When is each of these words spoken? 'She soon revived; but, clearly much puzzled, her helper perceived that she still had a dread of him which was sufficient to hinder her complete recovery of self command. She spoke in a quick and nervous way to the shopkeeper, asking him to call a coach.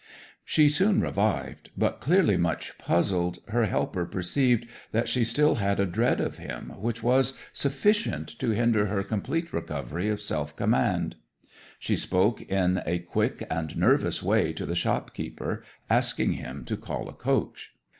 'She 0.43 0.67
soon 0.67 0.99
revived; 0.99 1.69
but, 1.77 2.01
clearly 2.01 2.35
much 2.35 2.75
puzzled, 2.79 3.37
her 3.49 3.65
helper 3.65 4.03
perceived 4.03 4.65
that 4.91 5.07
she 5.07 5.23
still 5.23 5.53
had 5.61 5.79
a 5.79 5.85
dread 5.85 6.19
of 6.19 6.39
him 6.39 6.71
which 6.79 7.03
was 7.03 7.37
sufficient 7.53 8.27
to 8.27 8.49
hinder 8.49 8.87
her 8.87 9.03
complete 9.03 9.53
recovery 9.53 10.09
of 10.09 10.19
self 10.19 10.55
command. 10.55 11.17
She 11.77 11.95
spoke 11.95 12.41
in 12.41 12.81
a 12.87 12.97
quick 12.97 13.45
and 13.47 13.77
nervous 13.77 14.23
way 14.23 14.53
to 14.53 14.65
the 14.65 14.73
shopkeeper, 14.75 15.63
asking 15.87 16.31
him 16.33 16.65
to 16.65 16.77
call 16.77 17.07
a 17.07 17.13
coach. 17.13 17.75